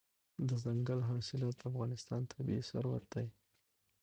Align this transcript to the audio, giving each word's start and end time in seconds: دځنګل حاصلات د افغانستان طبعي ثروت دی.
دځنګل 0.49 0.99
حاصلات 1.09 1.55
د 1.59 1.61
افغانستان 1.71 2.21
طبعي 2.31 2.59
ثروت 2.69 3.03
دی. 3.13 3.27